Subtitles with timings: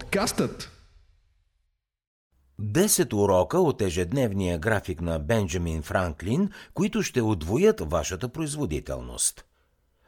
[0.00, 0.70] Подкастът
[2.60, 9.44] 10 урока от ежедневния график на Бенджамин Франклин, които ще удвоят вашата производителност.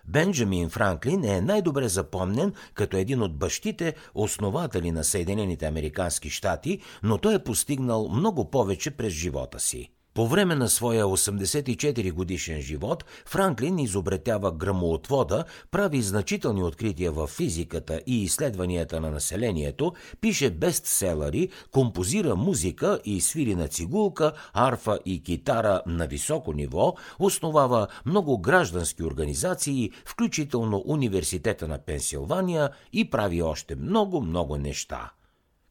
[0.09, 7.19] Бенджамин Франклин е най-добре запомнен като един от бащите, основатели на Съединените Американски щати, но
[7.19, 9.93] той е постигнал много повече през живота си.
[10.17, 18.01] По време на своя 84 годишен живот Франклин изобретява грамоотвода, прави значителни открития в физиката
[18.07, 25.83] и изследванията на населението, пише бестселери, композира музика и свири на цигулка, арфа и китара
[25.87, 34.57] на високо ниво, основава много граждански организации, включително Университета на Пенсилвания и прави още много-много
[34.57, 35.11] неща.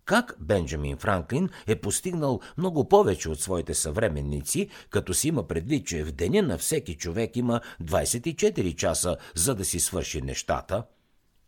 [0.06, 6.04] Как Бенджамин Франклин е постигнал много повече от своите съвременници, като си има предвид, че
[6.04, 10.84] в деня на всеки човек има 24 часа, за да си свърши нещата?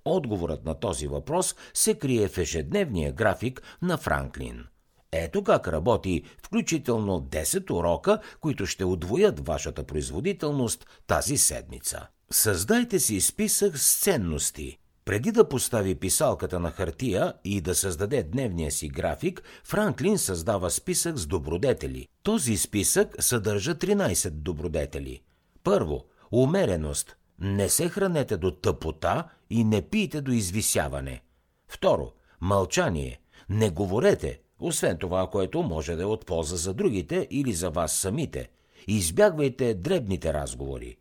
[0.06, 4.66] Отговорът на този въпрос се крие в ежедневния график на Франклин.
[5.12, 12.08] Ето как работи включително 10 урока, които ще удвоят вашата производителност тази седмица.
[12.31, 18.72] Създайте си списък с ценности– преди да постави писалката на хартия и да създаде дневния
[18.72, 22.08] си график, Франклин създава списък с добродетели.
[22.23, 25.22] Този списък съдържа 13 добродетели.
[25.63, 27.17] Първо, умереност.
[27.39, 31.22] Не се хранете до тъпота и не пийте до извисяване.
[31.67, 33.19] Второ, мълчание.
[33.50, 37.94] Не говорете, освен това, което може да е от полза за другите или за вас
[37.94, 38.50] самите.
[38.88, 40.97] Избягвайте дребните разговори.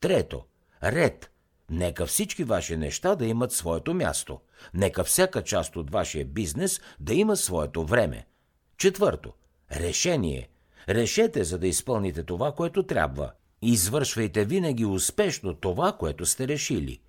[0.00, 0.44] Трето,
[0.82, 1.29] ред.
[1.70, 4.40] Нека всички ваши неща да имат своето място.
[4.74, 8.26] Нека всяка част от вашия бизнес да има своето време.
[8.78, 9.32] Четвърто.
[9.72, 10.48] Решение.
[10.88, 13.32] Решете, за да изпълните това, което трябва.
[13.62, 17.00] Извършвайте винаги успешно това, което сте решили.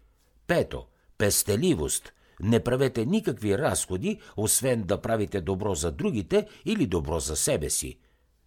[0.48, 0.86] Пето.
[1.18, 2.14] Пестеливост.
[2.42, 7.98] Не правете никакви разходи, освен да правите добро за другите или добро за себе си.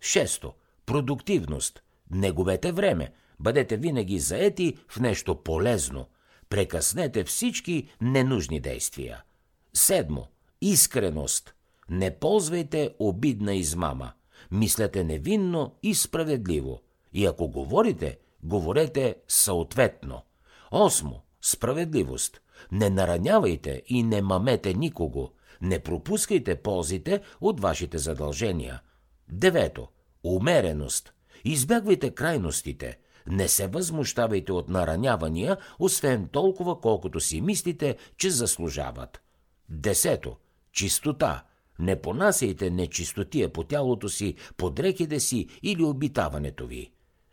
[0.00, 0.52] Шесто.
[0.86, 1.82] Продуктивност.
[2.10, 3.12] Не губете време.
[3.40, 6.06] Бъдете винаги заети в нещо полезно.
[6.54, 9.22] Прекъснете всички ненужни действия.
[9.72, 10.26] Седмо.
[10.60, 11.54] Искреност.
[11.88, 14.12] Не ползвайте обидна измама.
[14.50, 16.80] Мислете невинно и справедливо.
[17.12, 20.22] И ако говорите, говорете съответно.
[20.70, 21.20] Осмо.
[21.42, 22.40] Справедливост.
[22.72, 25.30] Не наранявайте и не мамете никого.
[25.60, 28.80] Не пропускайте ползите от вашите задължения.
[29.28, 29.88] Девето.
[30.24, 31.12] Умереност.
[31.44, 32.98] Избягвайте крайностите.
[33.28, 39.20] Не се възмущавайте от наранявания, освен толкова, колкото си мислите, че заслужават.
[39.68, 40.36] Десето.
[40.72, 41.44] Чистота.
[41.78, 46.92] Не понасяйте нечистотия по тялото си, по дрехите си или обитаването ви.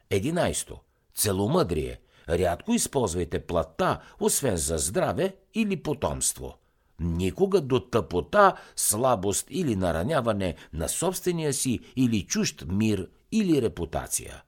[0.10, 0.80] Единайсто.
[1.16, 2.00] Целомъдрие.
[2.30, 6.58] Рядко използвайте плата, освен за здраве или потомство.
[7.00, 14.44] Никога до тъпота, слабост или нараняване на собствения си или чужд мир или репутация.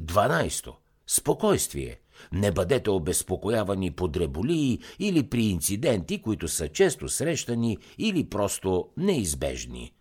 [0.00, 0.74] 12.
[1.06, 2.00] Спокойствие.
[2.32, 9.92] Не бъдете обезпокоявани по дреболии или при инциденти, които са често срещани или просто неизбежни.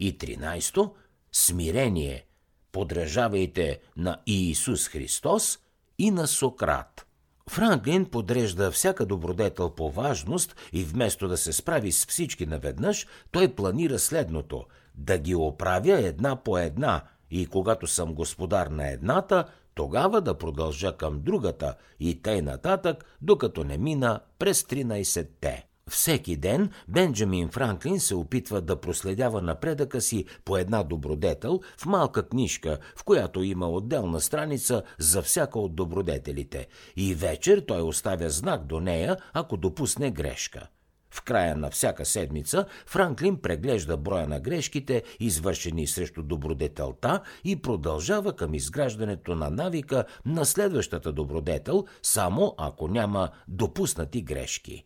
[0.00, 0.90] И 13.
[1.32, 2.24] Смирение.
[2.72, 5.58] Подражавайте на Иисус Христос
[5.98, 7.06] и на Сократ.
[7.50, 13.54] Франклин подрежда всяка добродетел по важност и вместо да се справи с всички наведнъж, той
[13.54, 14.64] планира следното–
[14.98, 19.44] да ги оправя една по една– и когато съм господар на едната,
[19.74, 25.68] тогава да продължа към другата и тъй нататък, докато не мина през 13-те.
[25.88, 32.28] Всеки ден Бенджамин Франклин се опитва да проследява напредъка си по една добродетел в малка
[32.28, 36.66] книжка, в която има отделна страница за всяка от добродетелите.
[36.96, 40.68] И вечер той оставя знак до нея, ако допусне грешка.
[41.10, 48.36] В края на всяка седмица Франклин преглежда броя на грешките, извършени срещу добродетелта и продължава
[48.36, 54.84] към изграждането на навика на следващата добродетел, само ако няма допуснати грешки.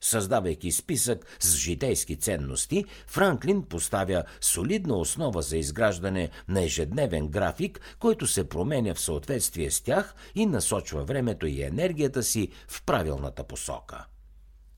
[0.00, 8.26] Създавайки списък с житейски ценности, Франклин поставя солидна основа за изграждане на ежедневен график, който
[8.26, 14.06] се променя в съответствие с тях и насочва времето и енергията си в правилната посока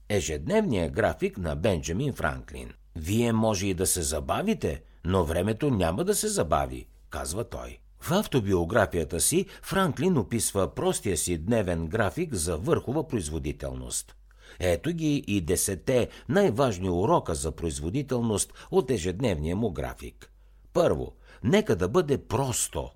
[0.09, 2.73] ежедневния график на Бенджамин Франклин.
[2.97, 7.79] Вие може и да се забавите, но времето няма да се забави, казва той.
[8.01, 14.17] В автобиографията си Франклин описва простия си дневен график за върхова производителност.
[14.61, 20.31] Ето ги и десете най-важни урока за производителност от ежедневния му график.
[20.73, 21.13] Първо,
[21.45, 22.91] нека да бъде просто.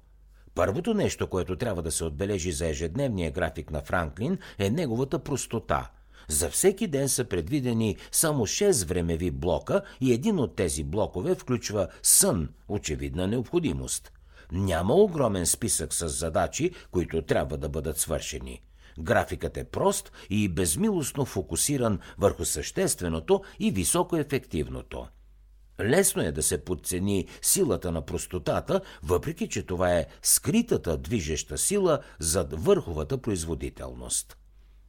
[0.54, 5.90] Първото нещо, което трябва да се отбележи за ежедневния график на Франклин е неговата простота–
[6.28, 11.88] За всеки ден са предвидени само 6 времеви блока и един от тези блокове включва
[12.02, 14.12] сън, очевидна необходимост.
[14.52, 18.62] Няма огромен списък с задачи, които трябва да бъдат свършени.
[19.00, 25.06] Графикът е прост и безмилостно фокусиран върху същественото и високоефективното.
[25.80, 31.98] Лесно е да се подцени силата на простотата, въпреки че това е скритата движеща сила
[32.18, 34.36] зад върховата производителност.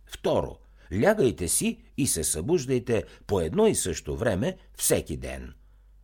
[0.05, 0.57] Второ,
[1.01, 5.53] лягайте си и се събуждайте по едно и също време всеки ден.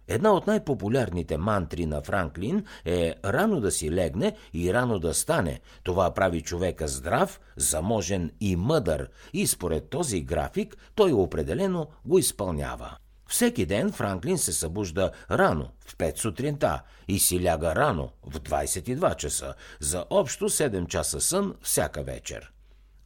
[0.07, 5.59] Една от най-популярните мантри на Франклин е рано да си легне и рано да стане.
[5.83, 12.97] Това прави човека здрав, заможен и мъдър и според този график той определено го изпълнява.
[13.29, 19.15] Всеки ден Франклин се събужда рано, в 5 сутринта, и си ляга рано, в 22
[19.15, 22.54] часа, за общо 7 часа сън всяка вечер.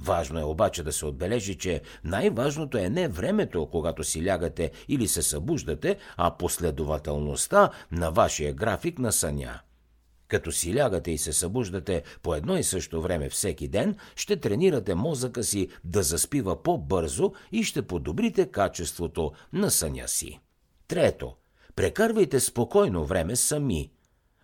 [0.01, 5.07] Важно е обаче да се отбележи, че най-важното е не времето, когато си лягате или
[5.07, 9.59] се събуждате, а последователността на вашия график на съня.
[10.27, 14.95] Като си лягате и се събуждате по едно и също време всеки ден, ще тренирате
[14.95, 20.39] мозъка си да заспива по-бързо и ще подобрите качеството на съня си.
[20.87, 21.35] Трето.
[21.75, 23.91] Прекарвайте спокойно време сами.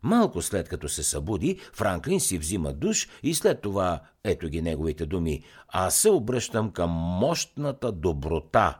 [0.05, 5.05] Малко след като се събуди, Франклин си взима душ и след това, ето ги неговите
[5.05, 8.79] думи, аз се обръщам към мощната доброта.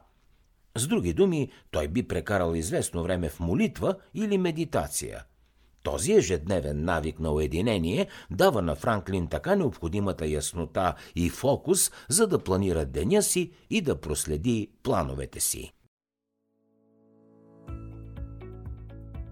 [0.75, 5.24] С други думи, той би прекарал известно време в молитва или медитация–
[5.83, 12.39] този ежедневен навик на уединение дава на Франклин така необходимата яснота и фокус, за да
[12.39, 15.75] планира деня си и да проследи плановете си.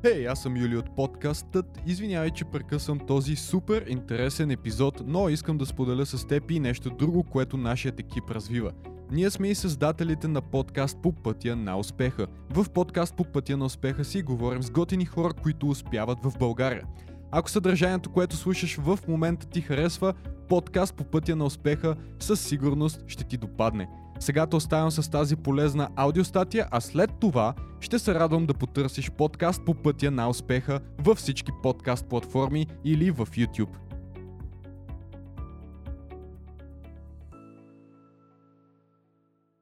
[0.05, 1.81] Хей, hey, аз съм Юли от подкастът.
[1.85, 6.89] Извинявай, че прекъсвам този супер интересен епизод, но искам да споделя с теб и нещо
[6.89, 8.71] друго, което нашият екип развива–
[9.13, 12.27] ние сме и създателите на подкаст по пътя на успеха.
[12.49, 16.83] В подкаст по пътя на успеха си говорим с готини хора, които успяват в България.
[17.31, 20.13] Ако съдържанието, което слушаш в момента ти харесва,
[20.49, 23.87] подкаст по пътя на успеха със сигурност ще ти допадне.
[24.23, 29.11] Сега те оставям с тази полезна аудиостатия, а след това ще се радвам да потърсиш
[29.11, 33.75] подкаст по пътя на успеха във всички подкаст платформи или в YouTube.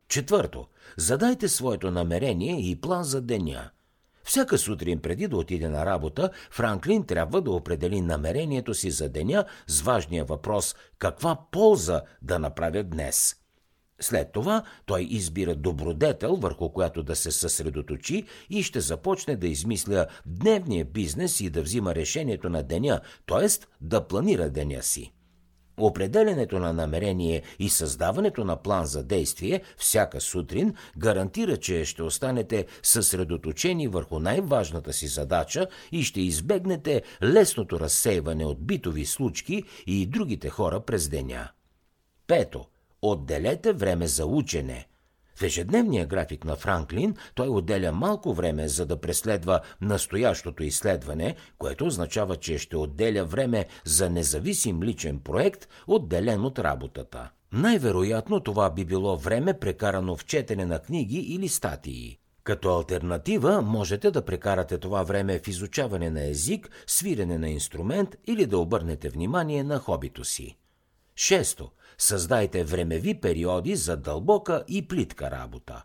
[0.07, 0.67] Четвърто,
[0.97, 3.69] задайте своето намерение и план за деня.
[4.23, 9.45] Всяка сутрин преди да отиде на работа, Франклин трябва да определи намерението си за деня
[9.67, 13.40] с важния въпрос каква полза да направя днес.
[14.01, 20.07] След това той избира добродетел, върху която да се съсредоточи и ще започне да измисля
[20.25, 23.47] дневния бизнес и да взима решението на деня, т.е.
[23.81, 25.13] да планира деня си.
[25.77, 32.65] Определенето на намерение и създаването на план за действие всяка сутрин гарантира, че ще останете
[32.83, 40.49] съсредоточени върху най-важната си задача и ще избегнете лесното разсейване от битови случки и другите
[40.49, 41.49] хора през деня.
[42.27, 42.70] Пето.
[43.01, 44.87] Отделете време за учене–
[45.41, 51.85] в ежедневния график на Франклин той отделя малко време за да преследва настоящото изследване, което
[51.85, 57.29] означава, че ще отделя време за независим личен проект, отделен от работата.
[57.53, 62.17] Най-вероятно това би било време прекарано в четене на книги или статии.
[62.43, 68.45] Като альтернатива можете да прекарате това време в изучаване на език, свирене на инструмент или
[68.45, 70.57] да обърнете внимание на хобито си.
[71.21, 71.71] Шесто.
[71.97, 75.83] Създайте времеви периоди за дълбока и плитка работа.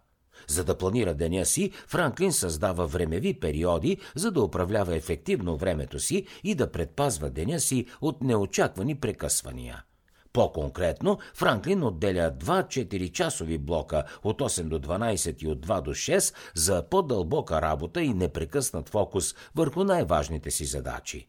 [0.49, 6.27] За да планира деня си, Франклин създава времеви периоди, за да управлява ефективно времето си
[6.45, 9.85] и да предпазва деня си от неочаквани прекъсвания.
[10.33, 16.35] По-конкретно, Франклин отделя 2-4 часови блока от 8 до 12 и от 2 до 6
[16.55, 21.29] за по-дълбока работа и непрекъснат фокус върху най-важните си задачи.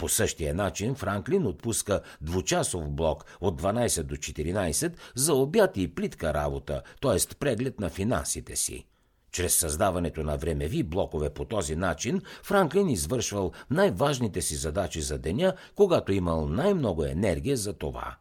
[0.00, 6.34] По същия начин Франклин отпуска двучасов блок от 12 до 14 за обяд и плитка
[6.34, 7.34] работа, т.е.
[7.38, 8.86] преглед на финансите си.
[9.32, 15.54] Чрез създаването на времеви блокове по този начин, Франклин извършвал най-важните си задачи за деня,
[15.74, 18.16] когато имал най-много енергия за това.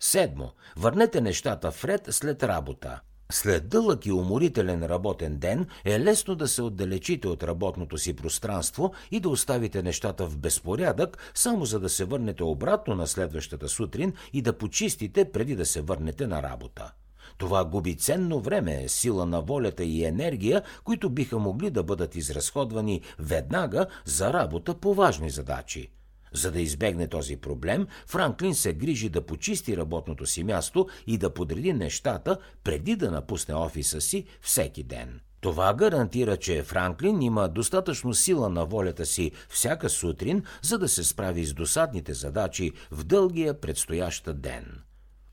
[0.00, 0.48] Седмо.
[0.76, 3.00] Върнете нещата в ред след работа.
[3.32, 8.92] След дълъг и уморителен работен ден е лесно да се отдалечите от работното си пространство
[9.10, 14.12] и да оставите нещата в безпорядък, само за да се върнете обратно на следващата сутрин
[14.32, 16.92] и да почистите преди да се върнете на работа.
[17.38, 23.02] Това губи ценно време, сила на волята и енергия, които биха могли да бъдат изразходвани
[23.18, 25.90] веднага за работа по важни задачи.
[26.32, 31.34] За да избегне този проблем, Франклин се грижи да почисти работното си място и да
[31.34, 35.20] подреди нещата преди да напусне офиса си всеки ден.
[35.40, 41.04] Това гарантира, че Франклин има достатъчно сила на волята си всяка сутрин, за да се
[41.04, 44.82] справи с досадните задачи в дългия предстояща ден.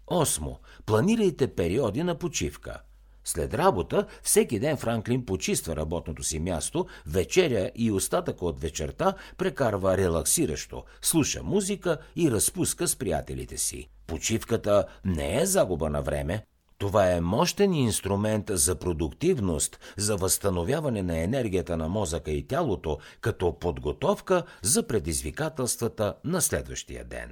[0.07, 0.59] Осмо.
[0.85, 2.81] Планирайте периоди на почивка–
[3.25, 9.97] след работа, всеки ден Франклин почиства работното си място, вечеря и остатък от вечерта прекарва
[9.97, 13.89] релаксиращо, слуша музика и разпуска с приятелите си.
[14.07, 16.45] Почивката не е загуба на време.
[16.77, 23.59] Това е мощен инструмент за продуктивност, за възстановяване на енергията на мозъка и тялото, като
[23.59, 27.31] подготовка за предизвикателствата на следващия ден.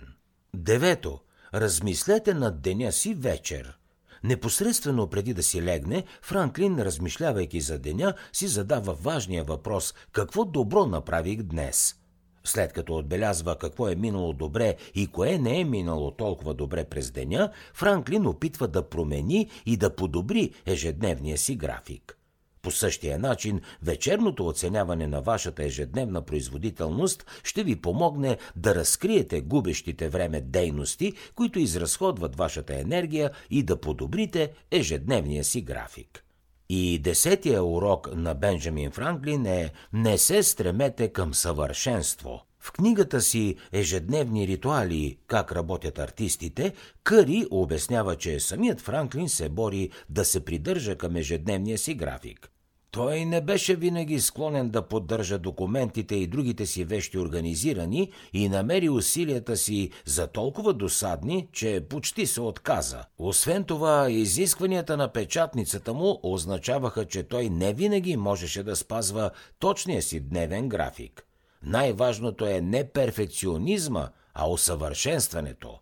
[0.55, 1.19] Девето.
[1.53, 3.77] Размислете над деня си вечер–
[4.23, 10.85] Непосредствено преди да си легне, Франклин, размишлявайки за деня, си задава важния въпрос какво добро
[10.85, 11.95] направих днес.
[12.43, 17.11] След като отбелязва какво е минало добре и кое не е минало толкова добре през
[17.11, 22.17] деня, Франклин опитва да промени и да подобри ежедневния си график.
[22.63, 30.09] По същия начин, вечерното оценяване на вашата ежедневна производителност ще ви помогне да разкриете губещите
[30.09, 36.23] време дейности, които изразходват вашата енергия и да подобрите ежедневния си график.
[36.69, 42.41] И десетия урок на Бенджамин Франклин е «Не се стремете към съвършенство».
[42.59, 49.89] В книгата си Ежедневни ритуали Как работят артистите, Къри обяснява, че самият Франклин се бори
[50.09, 52.52] да се придържа към ежедневния си график.
[52.93, 58.89] Той не беше винаги склонен да поддържа документите и другите си вещи организирани и намери
[58.89, 63.03] усилията си за толкова досадни, че почти се отказа.
[63.17, 70.01] Освен това, изискванията на печатницата му означаваха, че той не винаги можеше да спазва точния
[70.01, 71.25] си дневен график.
[71.63, 75.79] Най-важното е не перфекционизма, а усъвършенстването.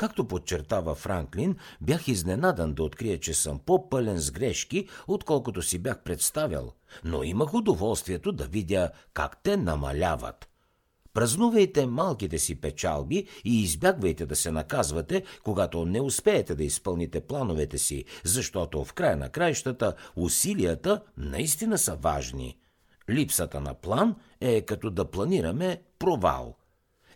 [0.00, 6.02] Както подчертава Франклин, бях изненадан да открия, че съм по-пълен с грешки, отколкото си бях
[6.02, 6.72] представял,
[7.04, 10.48] но имах удоволствието да видя как те намаляват.
[11.12, 17.78] Празнувайте малките си печалби и избягвайте да се наказвате, когато не успеете да изпълните плановете
[17.78, 22.58] си, защото в края на краищата усилията наистина са важни.
[23.10, 26.56] Липсата на план е като да планираме провал–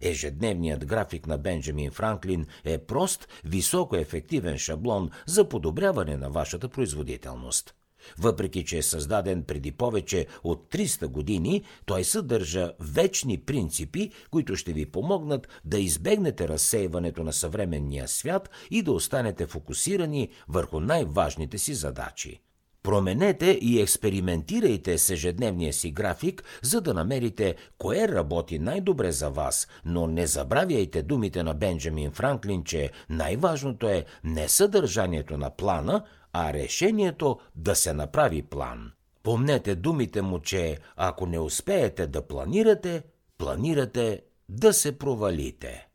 [0.04, 7.74] Ежедневният график на Бенджамин Франклин е прост, високо ефективен шаблон за подобряване на вашата производителност.
[8.18, 14.72] Въпреки, че е създаден преди повече от 300 години, той съдържа вечни принципи, които ще
[14.72, 21.74] ви помогнат да избегнете разсейването на съвременния свят и да останете фокусирани върху най-важните си
[21.74, 22.40] задачи.
[22.84, 29.68] Променете и експериментирайте с ежедневния си график, за да намерите кое работи най-добре за вас,
[29.84, 36.52] но не забравяйте думите на Бенджамин Франклин, че най-важното е не съдържанието на плана, а
[36.52, 38.92] решението да се направи план.
[39.22, 43.02] Помнете думите му, че ако не успеете да планирате,
[43.38, 45.88] планирате да се провалите.